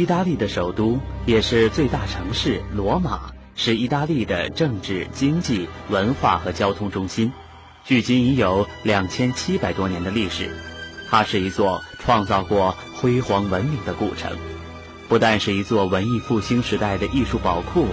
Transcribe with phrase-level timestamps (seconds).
[0.00, 7.30] 意大利的首都也是最大城市罗马，是意大利的政治、经济、文化和交通中心，
[7.84, 10.56] 距今已有两千七百多年的历史。
[11.10, 14.32] 它是一座创造过辉煌文明的古城，
[15.06, 17.84] 不但是一座文艺复兴时代的艺术宝库，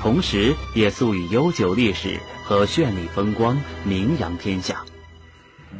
[0.00, 4.82] 同时也素以悠久历史和绚丽风光名扬天下。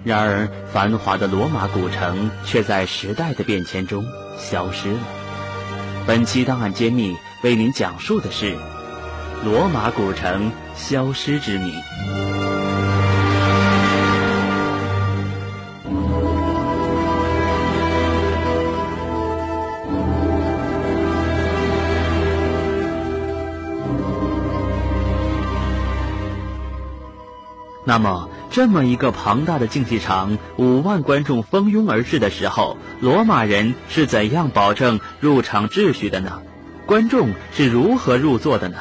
[0.04, 4.04] 然而，繁华的罗马古城却在时代的变迁中
[4.38, 4.98] 消失了。
[6.10, 8.58] 本期档案揭秘为您讲述的是
[9.44, 11.72] 罗马古城消失之谜。
[27.84, 36.42] 那么，这么一个庞大的竞技场，五万观众蜂拥而至的时候，罗马人是怎样保证入场秩序的呢？
[36.84, 38.78] 观众是如何入座的呢？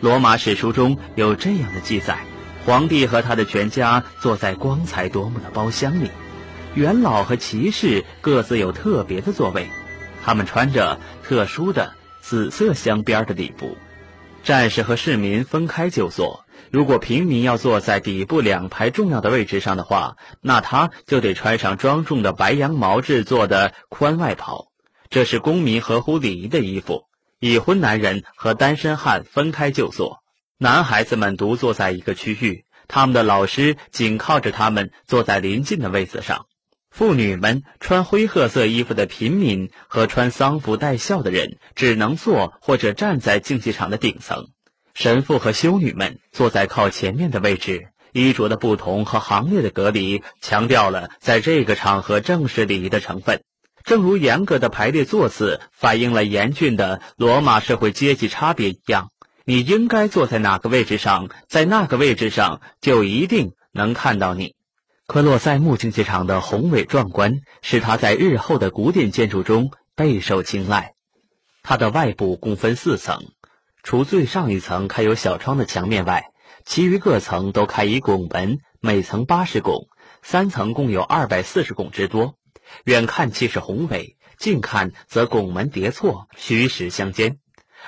[0.00, 2.18] 罗马史书中有这样的记载：
[2.66, 6.10] 皇帝和他的全家坐在光彩夺目的包厢里，
[6.74, 9.70] 元老和骑士各自有特别的座位，
[10.22, 13.78] 他们穿着特殊的紫色镶边的礼服，
[14.44, 16.44] 战士和市民分开就坐。
[16.70, 24.66] 如果平民要坐在底部两排重要的位置上的话，那他就得穿上庄重的白羊毛制作的宽外袍，
[25.08, 27.04] 这是公民合乎礼仪的衣服。
[27.38, 30.20] 已婚男人和单身汉分开就坐，
[30.58, 36.46] 男孩子们独坐在一个区域，他们的老师紧靠着他们坐在邻近的位子上。
[36.90, 44.46] 妇女们、穿灰褐色衣服的平民和穿丧服戴孝的人只能坐或者站在竞技场的顶层。
[44.96, 53.42] 神父和修女们坐在靠前面的位置，衣着的不同和行列的隔离，强调了在这个场合正式礼仪的成分。
[53.84, 59.10] 正如严格的排列座次反映了严峻的罗马社会阶级差别一样，
[59.44, 64.54] 你应该坐在哪个位置上，在那个位置上就一定能看到你。
[65.06, 70.94] 科洛塞姆竞技场的宏伟壮观，使它在日后的古典建筑中备受青睐。
[71.62, 73.22] 它的外部共分四层。
[73.86, 76.32] 除最上一层开有小窗的墙面外，
[76.64, 79.86] 其余各层都开以拱门，每层八十拱，
[80.24, 82.34] 三层共有二百四十拱之多。
[82.82, 87.38] 远看气势宏伟，近看则拱门叠错，虚实相间。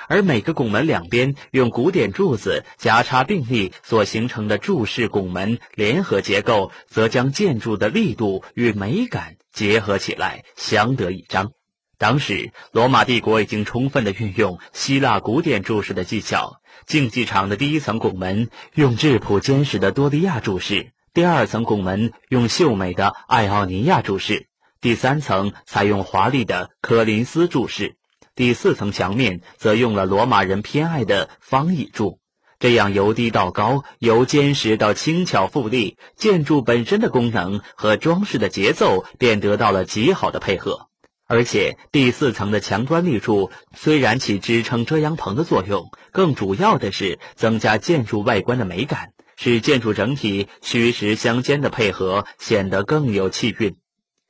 [0.07, 11.51] 而每个拱门两边用古典柱子夹插并立所形成的柱式拱门联合结构，则将建筑的力度与美感结合起来，相得益彰。
[11.99, 16.61] 当时，罗马帝国已经充分地运用希腊古典柱式的技巧。
[16.85, 24.47] 竞技场的第一层拱门用质朴坚实的多利亚柱式，第二层拱门用秀美的艾奥尼亚柱式，
[24.79, 27.97] 第三层采用华丽的科林斯柱式，
[28.33, 32.21] 第四层墙面则用了罗马人偏爱的方椅柱。
[32.59, 40.88] 这样由低到高，由坚实到轻巧富丽，建筑本身的功能和装饰的节奏便得到了极好的配合。
[41.29, 53.75] 而且第四层的墙端立柱虽然起支撑遮阳棚的作用，更主要的是增加建筑外观的美感，使建筑整体虚实相间的配合显得更有气韵。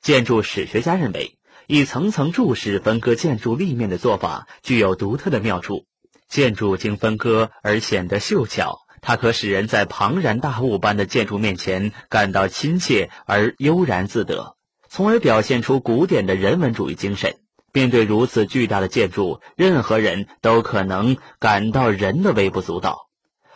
[0.02, 1.38] 建筑史学家认为，
[1.68, 5.86] 以层层柱式分割建筑立面的做法具有独特的妙处。
[6.28, 14.58] 建筑经分割而显得秀巧，它可使人在庞然大物般的建筑面前感到亲切而悠然自得。
[14.90, 17.38] 从而表现出古典的人文主义精神。
[17.72, 23.08] 面对如此巨大的建筑，任何人都可能感到人的微不足道。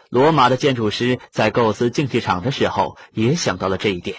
[0.10, 4.18] 罗马的建筑师在构思竞技场的时候，也想到了这一点。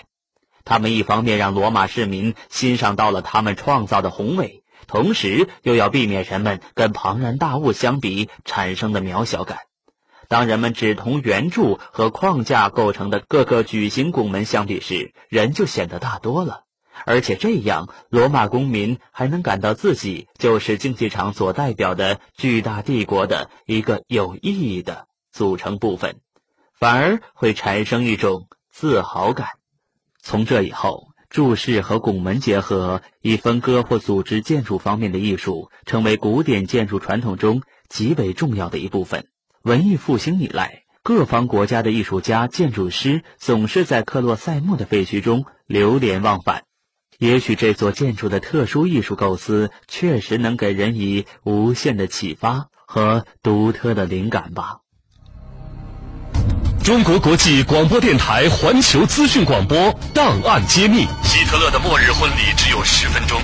[0.65, 9.59] 他们一方面让罗马市民欣赏到了他们创造的宏伟，同时又要避免人们跟庞然大物相比产生的渺小感。
[10.27, 16.63] 当人们只同圆柱和框架构成的各个矩形拱门相比时，人就显得大多了。
[17.07, 26.21] 而且这样，罗马公民还能感到自己就是竞技场所代表的巨大帝国的一个有意义的组成部分，
[26.73, 29.49] 反而会产生一种自豪感。
[30.23, 39.27] 从这以后，柱式和拱门结合，以分割或组织建筑方面的艺术，成为古典建筑传统中极为重要的一部分。
[39.63, 46.65] 文艺复兴以来，各方国家的艺术家、建筑师总是在克洛塞莫的废墟中流连忘返。
[47.19, 54.79] 也许这座建筑的特殊艺术构思确实能给人以无限的启发和独特的灵感吧。
[56.83, 63.41] 中国国际广播电台环球资讯广播档案揭秘：希特勒的末日婚礼只有十分钟。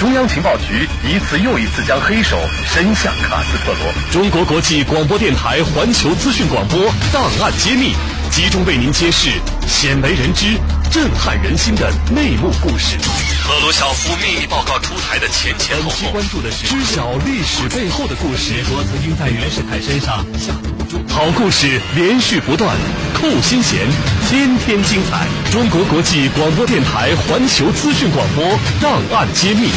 [0.00, 2.36] 中央情报局一次又一次将黑手
[2.66, 3.92] 伸向卡斯特罗。
[4.10, 7.92] 中国国际广播电台环球资讯广播档案揭秘，
[8.32, 9.30] 集中为您揭示
[9.68, 10.58] 鲜为人知、
[10.92, 12.98] 震撼人心的内幕故事。
[13.42, 18.62] 赫鲁晓夫秘密报告出台的前前后后，关注的是知晓历史背后的故事。
[18.68, 21.02] 我曾经在袁世凯身上下赌注。
[21.08, 22.76] 好故事连续不断，
[23.14, 23.80] 扣心弦，
[24.28, 25.26] 天天精彩。
[25.50, 28.44] 中国国际广播电台环球资讯广播
[28.82, 29.70] 档案揭秘。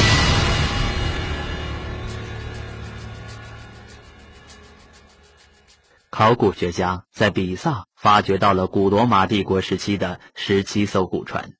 [6.17, 11.51] 考古学家在比萨发掘到了古罗马帝国时期的十七艘古船，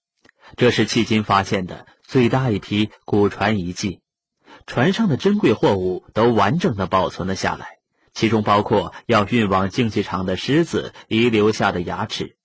[0.56, 4.00] 这是迄今发现的最大一批古船遗迹。
[4.66, 7.80] 船上的珍贵货物都完整的保存了下来，
[8.14, 12.38] 其中包括要运往竞技场的狮子遗留下的牙齿。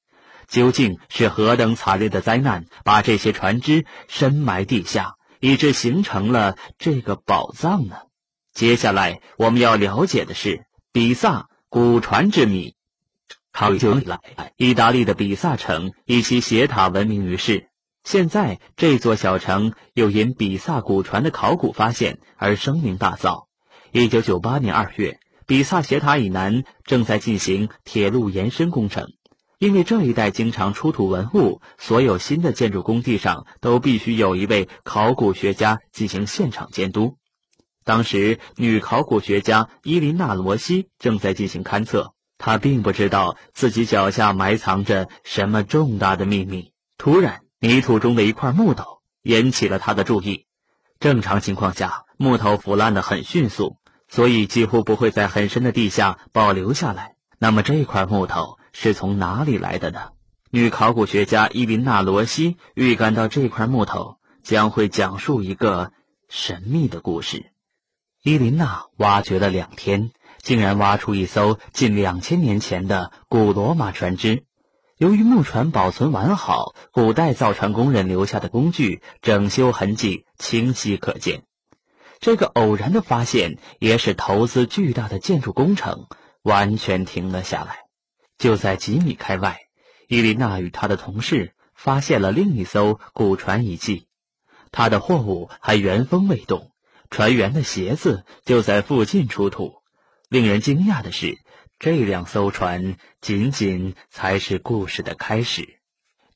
[0.49, 7.99] 究竟是何等惨烈的灾难，把这些船只深埋地下，以致形成了这个宝藏呢？
[8.53, 11.47] 接下来我们要了解的是比萨。
[11.73, 12.75] 古船之谜，
[13.53, 14.19] 好久以来，
[14.57, 17.69] 意大利的比萨城以其斜塔闻名于世。
[18.03, 23.45] 现在，这座小城又因比萨古船的考古发现而声名大噪。
[23.93, 29.07] 一九九八年二月，比萨斜塔以南正在进行铁路延伸工程，
[29.61, 37.17] 因为这一带经常出土文物，所有新的建筑工地上都必须有一位考古学家进行现场监督。
[37.85, 42.15] 当时，女考古学家伊琳娜·罗西正在进行勘测。
[42.39, 46.73] 她并不知道自己脚下埋藏着什么重大的秘密。
[46.97, 50.47] 突然，泥土中的一块木头引起了她的注意。
[50.99, 53.77] 正常情况下，木头腐烂的很迅速，
[54.09, 57.17] 所以几乎不会在很深的地下保留下来。
[57.39, 60.11] 那么，这块木头是从哪里来的呢？
[60.51, 65.93] 女考古学家伊琳娜·罗西预感到这块木头将会讲述一个
[66.29, 67.53] 神秘的故事。
[68.23, 70.11] 伊琳娜挖掘了两天，
[70.43, 74.45] 竟然挖出一艘近两千年前的古罗马船只。
[74.99, 81.45] 由于木船保存完好，古代造船工人留下的工具整修痕迹清晰可见。
[82.19, 86.07] 这个偶然的发现也使投资巨大的建筑工程
[86.43, 87.85] 完全停了下来。
[88.37, 89.61] 就在几米开外，
[90.09, 94.09] 伊琳娜与她的同事发现了另一艘古船遗迹，
[94.71, 96.70] 它的货物还原封未动。
[97.11, 99.75] 船员的鞋子就在附近出土。
[100.29, 101.39] 令人惊讶的是，
[101.81, 105.81] 这两艘船仅仅才是故事的开始。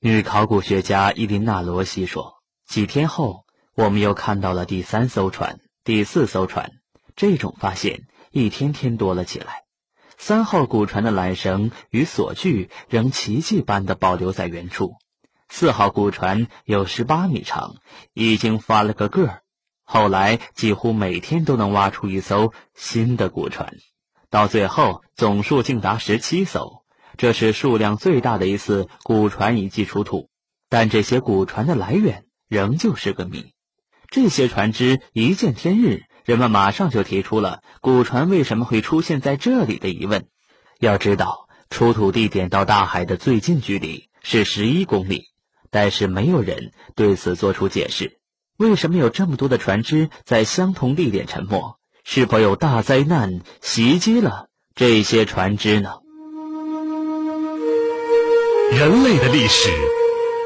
[0.01, 2.35] 女考古学家伊琳娜·罗西说
[2.67, 3.45] ：“几天后，
[3.75, 6.73] 我们又看到了第三艘船、第四艘船。
[7.15, 9.63] 这种发现一天天多了起来。
[10.19, 14.95] 三号古船的缆绳与锁具仍奇迹般的保留在原处。
[15.49, 17.77] 四号古船有十八米长，
[18.13, 19.43] 已经翻了个个儿。”
[19.85, 23.75] 后来几乎每天都能挖出一艘新的古船，
[24.31, 26.83] 到最后总数竟达十七艘，
[27.17, 30.31] 这是数量最大的一次古船遗迹出土。
[30.71, 33.53] 但这些古船的来源仍旧是个谜。
[34.09, 40.27] 这些船只一见天日，人们马上就提出了古船为什么会出现在这里的疑问。
[40.81, 45.27] 要知道，出土地点到大海的最近距离是十一公里，
[45.71, 48.19] 但是没有人对此做出解释。
[48.57, 51.77] 为什么有这么多的船只在相同地点沉没？
[52.05, 54.47] 是否有大灾难袭击了
[54.77, 55.91] 这些船只呢？
[58.71, 59.71] 人类的历史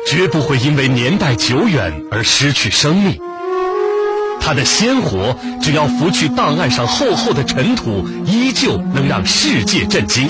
[0.06, 3.20] 绝不会因为年代久远而失去生命，
[4.40, 10.28] 它的鲜活只要拂去档案上厚厚的尘土，依旧能让世界震惊。